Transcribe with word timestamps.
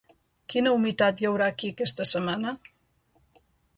Quina 0.53 0.71
humitat 0.77 1.21
hi 1.23 1.27
haurà 1.31 1.49
aquí 1.55 1.71
aquesta 1.73 2.07
setmana? 2.13 2.55